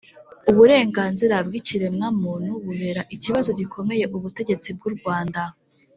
uburenganzira 0.51 1.35
bw'ikiremwamuntu 1.47 2.51
bubera 2.65 3.01
ikibazo 3.15 3.49
gikomeye 3.59 4.03
ubutegetsi 4.17 4.69
bw'u 4.77 4.91
rwanda. 4.95 5.41